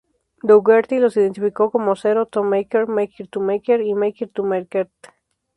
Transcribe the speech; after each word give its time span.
Dougherty 0.41 0.97
los 0.97 1.15
identificó 1.15 1.69
como 1.69 1.95
"zero-to-maker, 1.95 2.87
maker-to-maker," 2.87 3.81
y 3.81 3.93
"maker-to-market. 3.93 4.89